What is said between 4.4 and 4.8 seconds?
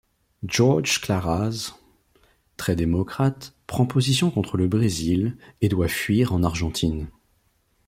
le